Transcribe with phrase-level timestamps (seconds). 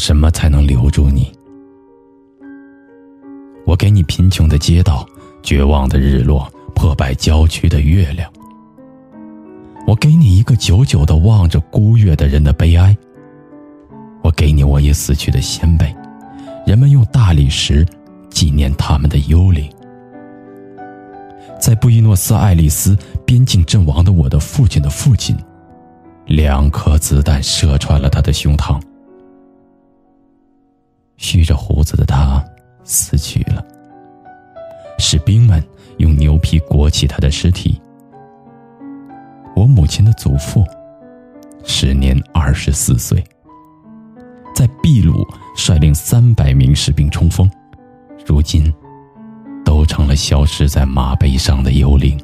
[0.00, 1.30] 什么才能留住你？
[3.66, 5.06] 我给你贫穷的街道，
[5.42, 8.32] 绝望的日落，破败郊区的月亮。
[9.86, 12.96] 我给你一个久久的望着孤月的人的悲哀。
[14.22, 15.94] 我给你我已死去的先辈，
[16.66, 17.86] 人们用大理石
[18.30, 19.70] 纪念他们的幽灵。
[21.60, 25.36] 在布宜诺斯艾利斯边境阵亡的我的父亲的父亲，
[26.24, 28.80] 两颗子弹射穿了他的胸膛。
[31.30, 32.44] 蓄着胡子的他
[32.82, 33.64] 死去了。
[34.98, 35.62] 士兵们
[35.98, 37.80] 用牛皮裹起他的尸体。
[39.54, 40.64] 我母亲的祖父，
[41.62, 43.22] 时年二十四岁，
[44.56, 47.48] 在秘鲁率领三百名士兵冲锋，
[48.26, 48.72] 如今。
[49.64, 52.18] 都成了消失在马背上的幽灵。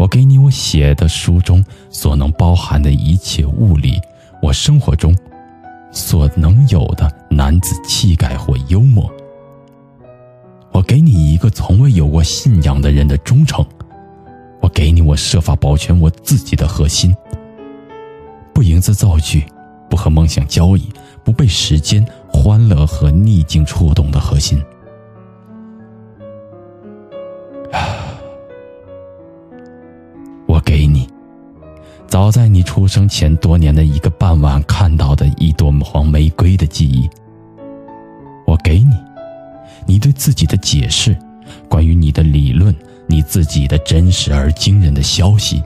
[0.00, 4.00] 我给你我写的书中所能包含的一切物理，
[4.42, 5.16] 我生活中
[5.96, 9.10] 所能有的男子气概或幽默。
[10.70, 13.64] 我给你一个从未有过信仰的人的忠诚。
[14.60, 17.16] 我给你我设法保全我自己的核心，
[18.52, 19.42] 不营造造句，
[19.88, 20.86] 不和梦想交易，
[21.24, 22.06] 不被时间。
[22.30, 24.62] 欢乐和逆境触动的核心。
[30.46, 31.08] 我给你，
[32.06, 35.26] 早在你出生前多年的一个傍晚看到的
[39.86, 41.16] 你对自己的解释，
[41.68, 42.74] 关于你的理论，
[43.06, 45.62] 你自己的真实而惊人的消息。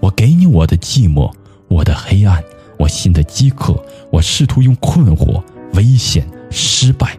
[0.00, 1.32] 我给你我的寂寞，
[1.68, 2.42] 我的黑暗，
[2.78, 5.42] 我心的饥渴，我试图用困惑。
[5.74, 7.16] 危险、失败，